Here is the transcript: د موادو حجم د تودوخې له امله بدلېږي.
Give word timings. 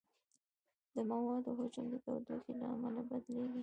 د 0.93 0.95
موادو 1.11 1.51
حجم 1.59 1.85
د 1.91 1.95
تودوخې 2.05 2.53
له 2.59 2.65
امله 2.73 3.01
بدلېږي. 3.09 3.59